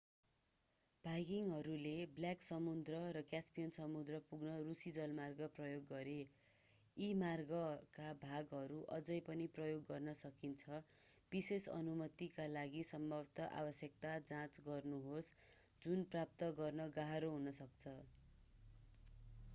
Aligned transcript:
भाइकिङहरूले 1.05 1.89
black 2.13 2.43
समुद्र 2.45 3.01
र 3.09 3.21
Caspian 3.25 3.73
समुद्र 3.75 4.21
पुग्न 4.29 4.53
रूसी 4.61 4.93
जलमार्ग 4.95 5.49
प्रयोग 5.51 5.83
गरे 5.89 6.15
यी 6.97 7.09
मार्गका 7.17 8.07
भागहरू 8.23 8.79
अझै 8.95 9.17
पनि 9.27 9.47
प्रयोग 9.57 9.83
गर्न 9.87 10.15
सकिन्छ 10.21 10.79
विशेष 11.31 11.67
अनुमतिका 11.75 12.47
लागि 12.51 12.83
सम्भावित 12.89 13.43
आवश्यकता 13.59 14.15
जाँच 14.27 14.65
गर्नुहोस् 14.65 15.29
जुन 15.81 16.09
प्राप्त 16.09 16.49
गर्न 16.57 16.89
गाह्रो 16.97 17.31
हुन 17.35 17.53
सक्छ 17.55 17.95